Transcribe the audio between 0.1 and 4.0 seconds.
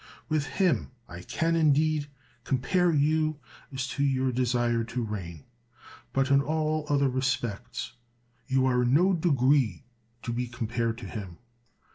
With him I can, indeed, compare you as